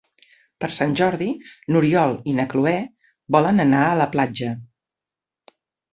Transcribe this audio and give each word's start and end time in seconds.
Per 0.63 0.69
Sant 0.77 0.95
Jordi 1.01 1.27
n'Oriol 1.75 2.17
i 2.33 2.35
na 2.39 2.47
Cloè 2.55 2.75
volen 3.37 3.65
anar 3.67 3.85
a 3.91 3.95
la 4.03 4.09
platja. 4.17 4.51